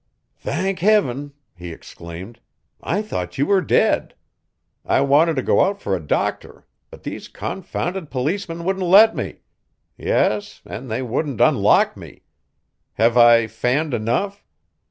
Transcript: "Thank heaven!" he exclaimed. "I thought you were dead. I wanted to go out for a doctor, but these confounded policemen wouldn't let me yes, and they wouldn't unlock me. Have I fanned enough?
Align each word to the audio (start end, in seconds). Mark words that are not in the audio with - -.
"Thank 0.39 0.79
heaven!" 0.79 1.33
he 1.55 1.71
exclaimed. 1.71 2.39
"I 2.81 3.03
thought 3.03 3.37
you 3.37 3.45
were 3.45 3.61
dead. 3.61 4.15
I 4.83 5.01
wanted 5.01 5.35
to 5.35 5.43
go 5.43 5.61
out 5.63 5.79
for 5.79 5.95
a 5.95 5.99
doctor, 5.99 6.65
but 6.89 7.03
these 7.03 7.27
confounded 7.27 8.09
policemen 8.09 8.63
wouldn't 8.63 8.87
let 8.87 9.15
me 9.15 9.41
yes, 9.99 10.63
and 10.65 10.89
they 10.89 11.03
wouldn't 11.03 11.39
unlock 11.39 11.95
me. 11.95 12.23
Have 12.93 13.15
I 13.15 13.45
fanned 13.45 13.93
enough? 13.93 14.43